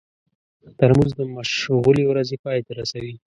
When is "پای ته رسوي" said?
2.43-3.13